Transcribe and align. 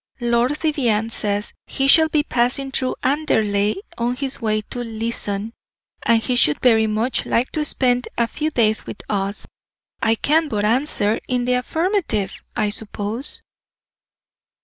Lord 0.19 0.57
Vivianne 0.57 1.11
says 1.11 1.53
he 1.67 1.87
shall 1.87 2.09
be 2.09 2.23
passing 2.23 2.71
through 2.71 2.95
Anderley 3.03 3.83
on 3.99 4.15
his 4.15 4.41
way 4.41 4.61
to 4.61 4.79
Leeson, 4.83 5.53
and 6.03 6.19
he 6.23 6.35
should 6.35 6.59
very 6.59 6.87
much 6.87 7.23
like 7.27 7.51
to 7.51 7.63
spend 7.63 8.07
a 8.17 8.25
few 8.25 8.49
days 8.49 8.87
with 8.87 8.99
us. 9.11 9.45
I 10.01 10.15
can 10.15 10.47
but 10.47 10.65
answer 10.65 11.19
in 11.27 11.45
the 11.45 11.53
affirmative, 11.53 12.33
I 12.55 12.71
suppose." 12.71 13.43